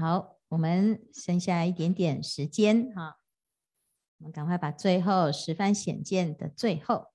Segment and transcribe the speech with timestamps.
[0.00, 3.18] 好，我们剩下一点点时间哈，
[4.18, 7.08] 我们赶快把最后十番显见的最后，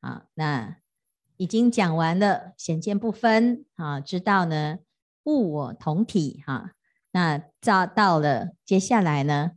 [0.00, 0.76] 啊，那
[1.38, 4.80] 已经讲完了显见不分啊，知道呢
[5.24, 6.72] 物我同体哈，
[7.12, 9.52] 那照到了接下来呢，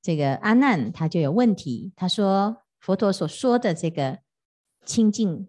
[0.00, 4.20] 这个阿难他就有问题，他说佛陀所说的这个
[4.84, 5.48] 清净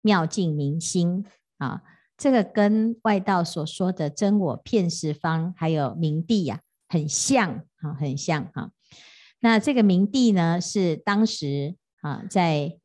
[0.00, 1.24] 妙净明心
[1.58, 1.84] 啊。
[2.18, 8.72] 这个跟外道所说的真我片十方还有明地呀、很像啊，很像哈。
[9.38, 12.76] 那这个明地呢，是当时啊，在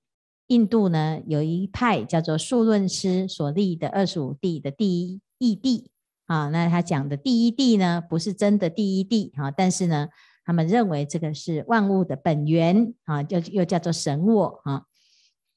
[0.47, 5.89] 印度呢有一派叫做数论师所立的二十五地的第一义地
[6.27, 6.49] 啊。
[6.49, 10.09] 那他讲的第一地呢，不是真的第一地啊，但是呢，
[10.45, 14.83] 他们认为这个是万物的本源啊，就又叫做神我啊。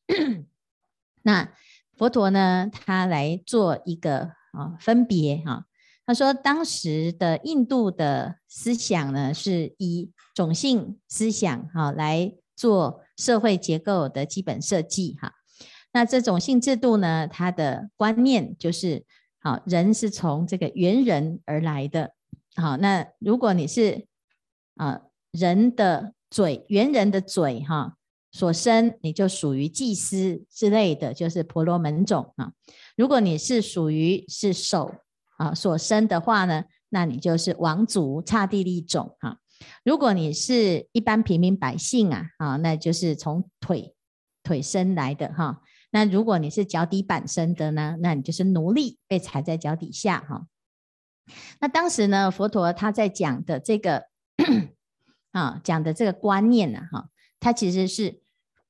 [1.22, 1.52] 那。
[1.96, 5.64] 佛陀呢，他来做一个啊分别哈。
[6.04, 15.32] 他说，当时的印度的思想呢，是以种姓思想哈来做社会结构的基本设计哈。
[15.92, 19.04] 那这种姓制度呢，它的观念就是，
[19.40, 22.12] 好人是从这个猿人而来的。
[22.54, 24.06] 好，那如果你是
[24.76, 25.00] 啊
[25.32, 27.96] 人的嘴，猿人的嘴哈。
[28.36, 32.52] 所生，你就属于祭司之类的，就是婆罗门种啊。
[32.94, 34.94] 如果你是属于是手
[35.38, 39.38] 啊所生的话呢，那你就是王族刹帝利种哈。
[39.82, 43.94] 如果你是一般平民百姓啊，啊，那就是从腿
[44.42, 45.62] 腿生来的哈。
[45.90, 50.46] 那如果你是脚底板生的呢，那你就是奴隶，被踩在脚底下哈。
[51.58, 54.08] 那当时呢，佛陀他在讲的这个
[55.32, 57.08] 啊，讲的这个观念呢，哈，
[57.40, 58.20] 他其实是。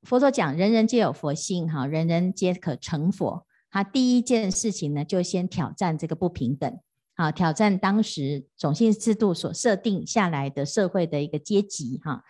[0.06, 3.44] 佛陀讲，人人皆有佛性，哈，人人皆可成佛。
[3.72, 6.78] 他第一件事情呢，就先挑战这个不平等，
[7.16, 12.22] 啊，挑战当时种姓制度所设定下来的社会的一个阶级，哈。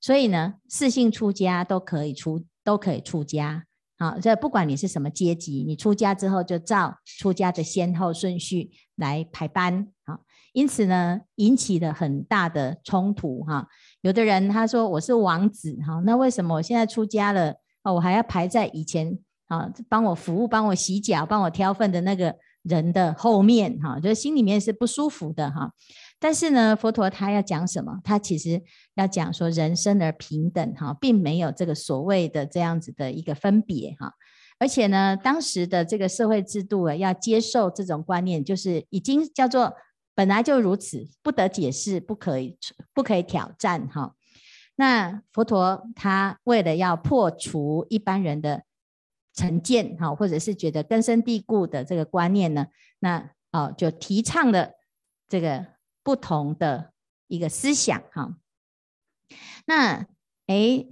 [0.00, 3.64] 所以呢，四姓出家都可以出，都可以出家，
[3.98, 10.18] 啊，这不管你是什么阶级，你出家之后就照出家的先后顺序来排班，啊，
[10.52, 13.68] 因此呢，引起了很大的冲突，哈。
[14.02, 17.92] 有的人他说我是王子哈，那为什么我现在出家了啊？
[17.92, 19.18] 我还要排在以前
[19.48, 25.72] 啊，帮我服务、帮我洗脚、帮我挑粪的那个人的后面哈，就心里面是不舒服的哈。
[26.18, 27.98] 但是呢，佛陀他要讲什么？
[28.02, 28.62] 他其实
[28.94, 34.14] 要讲说人生而平等哈，并没有这个所谓的这样子的一个分别哈。
[34.58, 39.74] 而且呢，当时的这个社会制度啊，要接受这种观念，就是已经叫做。
[40.20, 42.58] 本来就如此，不得解释，不可以，
[42.92, 44.14] 不可以挑战哈。
[44.76, 48.64] 那佛陀他为了要破除一般人的
[49.32, 52.66] 成见哈，或者是觉得根深蒂固的这个观念呢，
[52.98, 54.72] 那哦就提倡了
[55.26, 55.64] 这个
[56.02, 56.92] 不同的
[57.26, 58.36] 一个思想哈。
[59.64, 60.06] 那
[60.48, 60.86] 诶，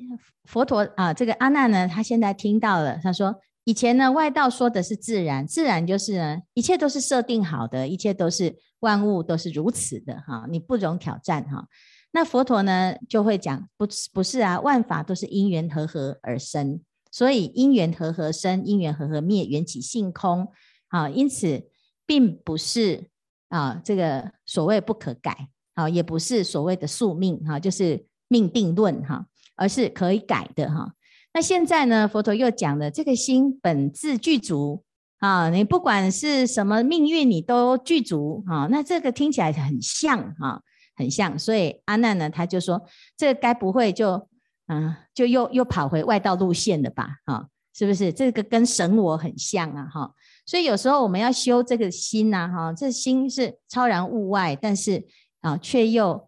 [0.44, 3.42] 佛陀啊，这个阿难呢，他现在听到了，他说。
[3.68, 11.66] 以前呢，外道说的是自然，自然就是呢，一切都是设定好的，一切都是万物都是如此的哈，你不容挑战哈。
[12.12, 16.80] 那佛陀呢就会讲，不不是啊，万法都是因缘和合而生，
[17.10, 20.48] 所以因缘和合生，因缘和合灭，缘起性空
[20.88, 21.68] 啊，因此
[22.06, 23.10] 并不是
[23.50, 30.94] 啊这个所谓不可改啊，也不是所谓的宿命哈，就是命定论哈，而是可以改的哈。
[31.34, 32.08] 那现在呢？
[32.08, 34.82] 佛陀又讲了，这个心本自具足
[35.18, 38.66] 啊，你不管是什么命运，你都具足啊。
[38.70, 40.60] 那这个听起来很像啊，
[40.96, 41.38] 很像。
[41.38, 42.82] 所以阿难呢，他就说，
[43.16, 44.28] 这该不会就
[44.66, 47.18] 嗯，就又又跑回外道路线了吧？
[47.26, 48.12] 啊，是不是？
[48.12, 50.12] 这个跟神我很像啊，哈。
[50.46, 55.06] 所以有时候我们要修这个心呐，哈，这心是超然物外，但是
[55.40, 56.27] 啊，却又。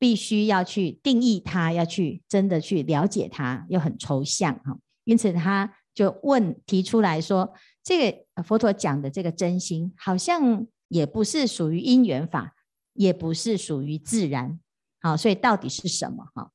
[0.00, 4.76] 必须要去定义它，要去真的去了解它，又很抽象哈。
[5.04, 7.52] 因此他就问提出来说，
[7.84, 12.54] 这个佛陀讲的这个真心，好像也不是属于因缘法，
[12.94, 14.58] 也不是属于自然，
[15.02, 16.50] 好，所以到底是什么哈？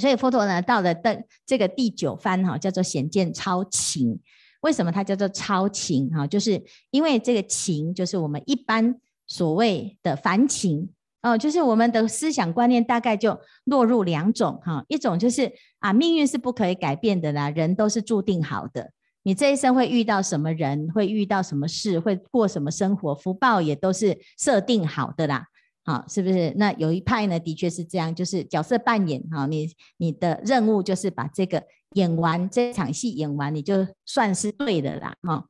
[0.00, 4.18] 所以佛陀呢，到了的这个第九番哈，叫做显见超情。
[4.62, 6.26] 为什么它叫做超情哈？
[6.26, 10.90] 就是因为这个情，就是我们一般所谓的凡情。
[11.26, 18.92] 哦，就是我们的思想观念大概就落入两种哈，一种就是啊，命运是不可以改变的啦，人都是注定好的，
[19.24, 25.46] 你这一生会遇到什么人，会遇到什么事，会过什么生活，福报也都是设定好的啦，
[25.84, 26.54] 好，是不是？
[26.56, 31.60] 那有一派呢，的确是这样，就是角色扮演哈，你你的任务就是把这个
[31.94, 35.44] 演完这场戏演完，你就算是对的啦，哈，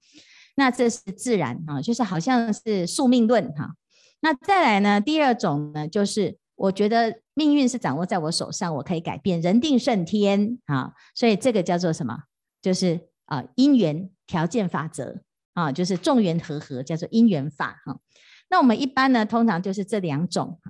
[0.56, 3.74] 那这是自然哈，就是好像是宿命论哈。
[4.20, 10.92] 那再来呢，第二种呢，就是我觉得命运是掌握在我手上，我可以改变，人定胜天啊。
[11.14, 12.24] 所以这个叫做什么？
[12.60, 15.22] 就是啊，因缘条件法则
[15.54, 18.00] 啊，就是众缘和合，叫做因缘法哈。
[18.48, 20.60] 那我们一般呢，通常就是这两种。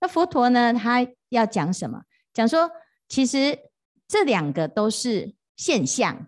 [0.00, 2.02] 那佛陀呢，他要讲什么？
[2.32, 2.70] 讲说，
[3.08, 3.58] 其实
[4.08, 6.26] 这两个都是现象。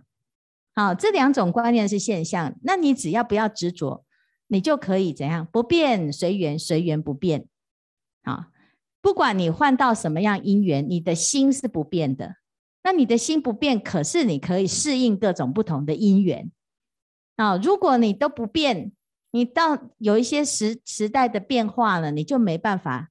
[0.74, 2.54] 好，这两种观念是现象。
[2.62, 4.05] 那你只要不要执着，
[4.48, 5.46] 你就可以怎样？
[5.52, 7.46] 不变随缘，随缘不变。
[8.22, 8.48] 啊，
[9.00, 12.36] 不管你换到什么样因缘，你的心是不变的。
[12.82, 16.50] 那你的心不变，可是你可以适应各种不同的因缘。
[17.34, 18.92] 啊，如果你都不变，
[19.32, 23.10] 你到有一些时时代的变化了，你就没办法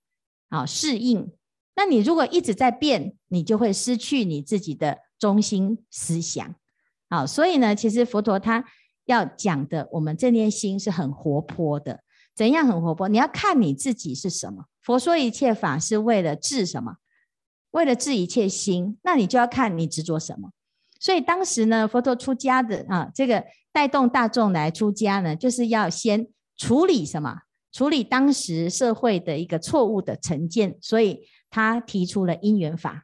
[0.49, 1.31] 啊适应。
[1.75, 6.55] 那你如果一直在变，你就会失去你自己的中心思想。
[7.09, 8.63] 好，所以呢，其实佛陀他
[9.05, 12.01] 要讲的，我们这念心是很活泼的。
[12.35, 13.07] 怎样很活泼？
[13.07, 14.65] 你要看你自己是什么。
[14.81, 16.97] 佛说一切法是为了治什么？
[17.71, 18.97] 为了治一切心。
[19.03, 20.51] 那你就要看你执着什么。
[20.99, 23.43] 所以当时呢，佛陀出家的啊，这个。
[23.75, 27.41] 带动大众来出家呢，就是要先处理什么？
[27.73, 33.03] 处理当时社会的一个错误的成见，所以他提出了因缘法。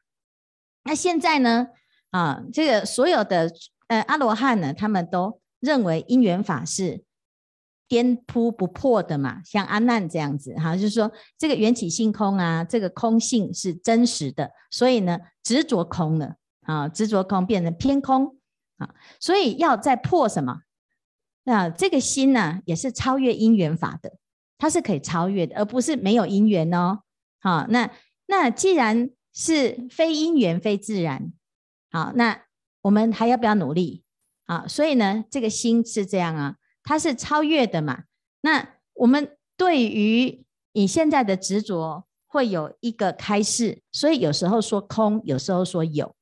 [0.85, 1.67] 那现在呢？
[2.11, 3.51] 啊，这个所有的
[3.87, 7.05] 呃阿罗汉呢，他们都认为因缘法是
[7.87, 18.37] 颠扑不破的嘛，像阿难这样子哈，就是说这个缘起性空啊，这个空性是真实的，所以呢，执着空了啊，执着空变成偏空。
[18.77, 20.61] 啊，所以要再破什么？
[21.43, 24.13] 那这个心呢，也是超越因缘法的，
[24.57, 27.01] 它是可以超越的，而不是没有因缘哦。
[27.39, 27.91] 好，那
[28.25, 31.31] 那既然是非因缘非自然，
[31.91, 32.41] 好，那
[32.81, 34.03] 我们还要不要努力？
[34.51, 38.03] 啊，所以呢，这个心是这样啊，它是超越的嘛。
[38.41, 46.13] 那我们对于你现在的执着，会有一个开示，所以有时候说空，有时候说有，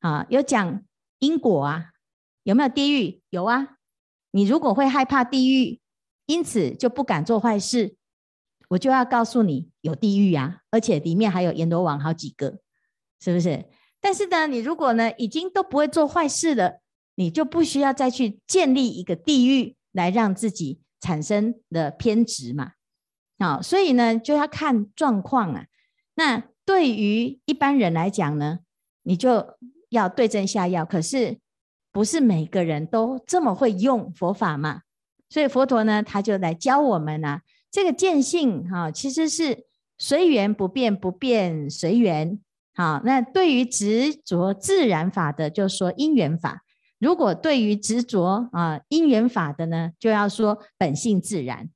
[0.00, 0.84] 啊，有讲。
[1.20, 1.90] 因果啊，
[2.44, 3.22] 有没有地狱？
[3.30, 3.78] 有啊。
[4.30, 5.80] 你如果会害怕地狱，
[6.26, 7.96] 因此就不敢做坏事，
[8.68, 12.60] 我就要告诉你有地狱啊，而且里面还有阎罗王好几个，
[13.20, 13.64] 是不是？
[14.00, 16.80] 但是呢，你如果呢已经都不会做坏事了，
[17.18, 22.72] 你就不需要再去建立一个地狱来让自己产生的偏执嘛。
[23.38, 25.66] 好，所以呢就要看状况啊。
[26.14, 28.60] 那对于一般人来讲呢，
[29.02, 29.58] 你就。
[29.90, 31.38] 要对症下药，可是
[31.90, 34.82] 不是每个人都这么会用佛法嘛？
[35.30, 39.64] 所以佛陀呢，他就来教我们、啊，这个见性哈，其实是
[39.96, 42.38] 随缘不变，不变随缘。
[42.74, 46.58] 好，那对于执着自然法的，就说因缘法；
[46.98, 51.68] 如果对于执着啊因缘法的呢，就要说本性自然。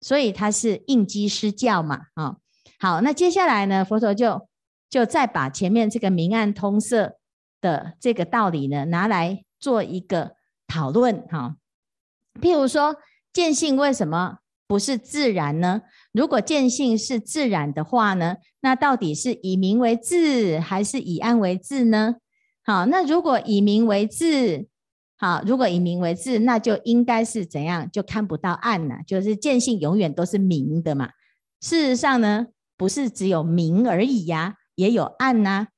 [0.00, 2.02] 所以它是应机施教嘛。
[2.14, 2.36] 啊，
[2.78, 4.48] 好，那接下来呢，佛陀就
[4.88, 7.18] 就再把前面这个明暗通色。
[7.60, 10.36] 的这个道理呢，拿来做一个
[10.68, 11.56] 讨论哈。
[12.40, 12.94] 譬如说，
[13.32, 14.38] 见性为什么
[14.68, 15.82] 不是自然呢？
[16.12, 22.18] 如果见性是自然的话呢，那到底是以明为自，还是以暗为自呢？
[22.68, 24.66] 好，那如果以明为自，
[25.16, 27.90] 好，如果以明为自，那就应该是怎样？
[27.90, 31.08] 就看不到暗了，就是见性永远都是明的嘛。
[31.62, 35.68] 事实上呢，不是只有明而已呀，也有暗呐。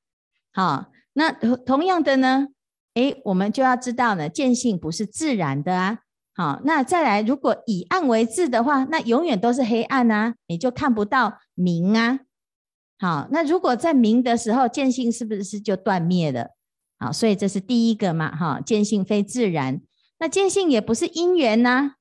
[0.51, 0.87] 好。
[1.13, 2.47] 那同样的呢，
[2.95, 5.99] 诶，我们就要知道呢，见性不是自然的啊。
[6.33, 12.19] 好，那再来，如果以暗为自的话，那永远都是黑暗啊，你就看不到明啊。
[12.99, 16.51] 好，那如果在明的时候，见性是不是就断灭了？
[17.01, 19.81] 好，所以这是第一个嘛，哈，见性非自然。
[20.19, 21.95] 那见性也不是因缘呐。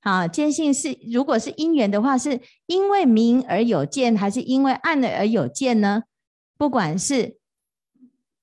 [0.00, 6.04] 好，见性是如果是因缘的话，是因为明而有见，还是因为暗而有见呢？
[6.56, 7.36] 不管是。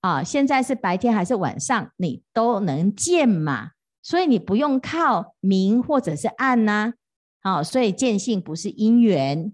[0.01, 3.70] 啊，现在是白天还是晚上，你都能见嘛，
[4.01, 6.91] 所以你不用靠明或者是暗呐、
[7.41, 9.53] 好，所以见性不是因缘。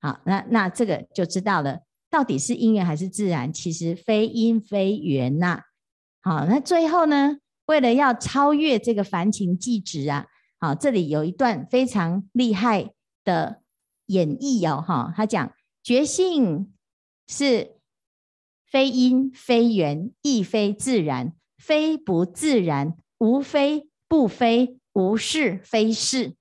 [0.00, 3.52] 好，那那这个就知道了，到底是因缘还是自然？
[3.52, 5.60] 其实非因非缘呐、
[6.28, 10.26] 好，那最后呢，为了要超越这个凡情计执啊，
[10.58, 12.90] 好，这里有一段非常厉害
[13.24, 13.62] 的
[14.08, 16.72] 演绎哦，哈，他讲觉性
[17.26, 17.78] 是。
[18.70, 26.34] 非因非缘，亦非自然，非不自然，无非不非，无是非是。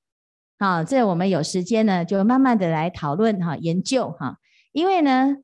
[0.60, 4.40] 好，这我们有时间呢，就慢慢的来讨论哈，研究哈。
[4.74, 5.38] 因为呢，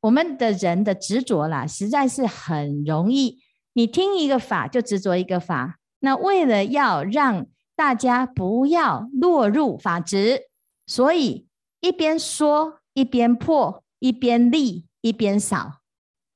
[0.00, 3.43] 我们的人的执着啦，实在是很容易。
[3.74, 10.48] 你听一个法就执着一个法，那为了要让大家不要落入法执，
[10.86, 11.46] 所以
[11.80, 15.80] 一边说一边破，一边立一边扫，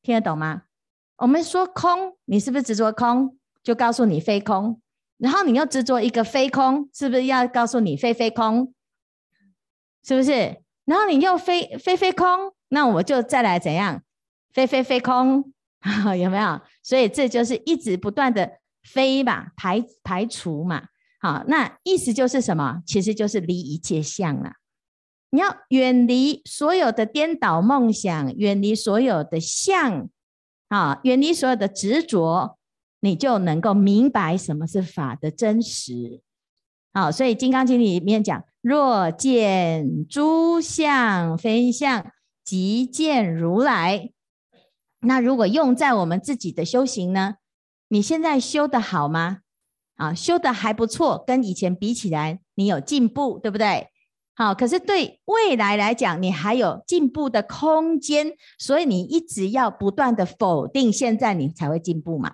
[0.02, 0.62] 听得懂吗？
[1.18, 3.38] 我们说空，你是不是执着空？
[3.62, 4.80] 就告诉你非空，
[5.18, 8.73] 然后你又执着一个非空，是不是要告诉你非非空？
[10.02, 10.62] 是不是？
[10.87, 14.02] 然后你又非非非空，那我就再来怎样？
[14.52, 15.52] 非非非空，
[16.18, 16.61] 有没有？
[16.88, 18.50] 所以这就是一直不断的
[18.83, 20.85] 飞吧，排排除嘛。
[21.21, 22.83] 好，那意思就是什么？
[22.87, 24.52] 其实就是离一切相了。
[25.28, 30.09] 你要远离所有的颠倒梦想，远离所有的相。
[30.68, 32.57] 啊，远离所有的执着，
[33.00, 36.23] 你就能够明白什么是法的真实。
[36.95, 42.11] 好，所以《金刚经》里面讲：若见诸相非相，
[42.42, 44.11] 即见如来。
[45.00, 47.37] 那如果用在我们自己的修行呢？
[47.88, 49.38] 你现在修得好吗？
[49.97, 53.88] 啊，修得还不错，跟以前比起来，你有进步，对不对？
[54.35, 62.33] 好，可是对未来来讲，你还有进步的空间，所以你一直要不断的否定现在，你才会进步嘛。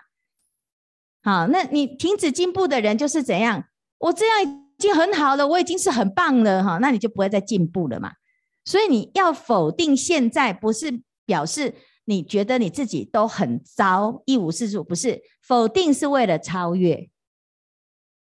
[1.22, 3.64] 好，那你停止进步的人就是怎样？
[3.98, 8.12] 我这样已经很好了，我已经是很棒了哈，那你就不会再进步了嘛。
[8.64, 17.08] 所以你要否定现在，不是表示你觉得你自己都很糟，一无是处，不是，否定是为了超越。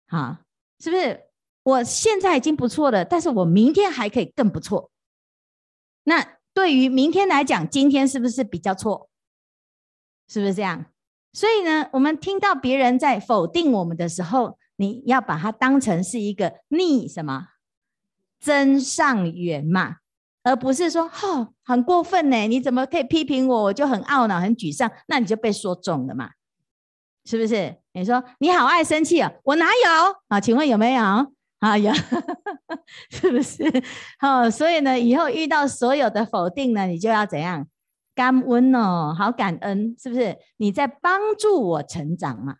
[0.08, 0.38] 好，
[0.80, 1.22] 是不是？
[1.64, 4.92] 我现在已经不错了，但是我明天还可以更不错。
[6.04, 9.10] 那对于明天来讲，今天是不是比较错？
[10.28, 10.86] 是不是这样？
[11.34, 17.48] 所以呢，我们听到别人在否定我们的时候，你要把它当成是一个逆什么
[18.40, 19.98] 增上缘嘛，
[20.46, 23.64] 而不是说哦，很过分呢，你怎么可以批评我？
[23.64, 26.30] 我就很懊恼、很沮丧，那你就被说中了嘛，
[27.26, 27.76] 是不是？
[27.94, 30.40] 你说你好爱生气啊，我哪有啊？
[30.40, 31.04] 请问有没有？
[31.60, 31.94] 啊呀，
[33.10, 33.64] 是不是？
[34.20, 37.68] 好，所以呢，以后遇到所有的否定呢，你就要怎样？
[38.14, 40.38] 感恩哦，好感恩，是不是？
[40.58, 42.58] 你在帮助我成长嘛？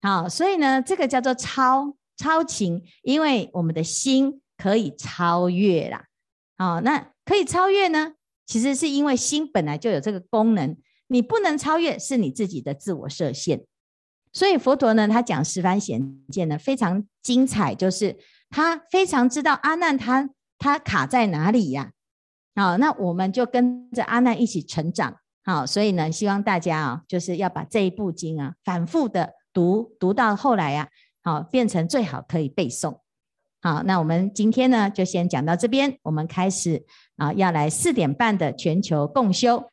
[0.00, 6.04] 好，所以呢，这个叫做超超情，因为我们的心可以超越啦。
[6.56, 8.14] 好，那可以超越呢？
[8.46, 10.76] 其实是因为心本来就有这个功能，
[11.08, 13.64] 你不能超越，是你自己的自我设限。
[14.32, 18.16] 所以佛陀呢，他讲十番显见呢，非常精彩，就是
[18.50, 21.92] 他非常知道阿难他他卡在哪里呀？
[22.54, 25.16] 好，那我们就跟着阿难一起成长。
[25.44, 30.88] 好，所以呢，希望大家啊，就是要把这一部经啊，反复的读，读到后来呀，
[31.22, 33.00] 好，变成最好可以背诵。
[33.64, 36.84] 好，那我们今天呢，就先讲到这边，我们开始
[37.16, 39.70] 啊，要来四点半的全球共修。